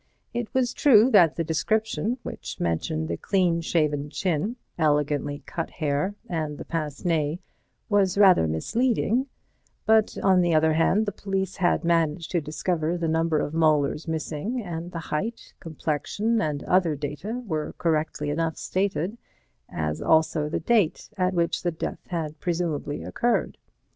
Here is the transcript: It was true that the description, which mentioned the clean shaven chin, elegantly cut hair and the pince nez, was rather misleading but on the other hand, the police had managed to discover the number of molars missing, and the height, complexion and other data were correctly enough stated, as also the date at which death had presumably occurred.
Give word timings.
It 0.33 0.51
was 0.51 0.73
true 0.73 1.11
that 1.11 1.35
the 1.35 1.43
description, 1.43 2.17
which 2.23 2.59
mentioned 2.59 3.07
the 3.07 3.17
clean 3.17 3.61
shaven 3.61 4.09
chin, 4.09 4.55
elegantly 4.75 5.43
cut 5.45 5.69
hair 5.69 6.15
and 6.27 6.57
the 6.57 6.65
pince 6.65 7.05
nez, 7.05 7.37
was 7.87 8.17
rather 8.17 8.47
misleading 8.47 9.27
but 9.85 10.17
on 10.23 10.41
the 10.41 10.55
other 10.55 10.73
hand, 10.73 11.05
the 11.05 11.11
police 11.11 11.57
had 11.57 11.83
managed 11.83 12.31
to 12.31 12.41
discover 12.41 12.97
the 12.97 13.07
number 13.07 13.37
of 13.41 13.53
molars 13.53 14.07
missing, 14.07 14.59
and 14.63 14.91
the 14.91 14.97
height, 15.13 15.53
complexion 15.59 16.41
and 16.41 16.63
other 16.63 16.95
data 16.95 17.43
were 17.45 17.75
correctly 17.77 18.31
enough 18.31 18.57
stated, 18.57 19.19
as 19.69 20.01
also 20.01 20.49
the 20.49 20.59
date 20.59 21.11
at 21.15 21.35
which 21.35 21.61
death 21.77 22.07
had 22.07 22.39
presumably 22.39 23.03
occurred. 23.03 23.59